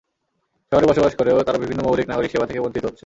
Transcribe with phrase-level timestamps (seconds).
[0.71, 2.99] শহরে বসবাস করেও তারা বিভিন্ন মৌলিক নাগরিক সেবা থেকে বঞ্চিত হচ্ছে।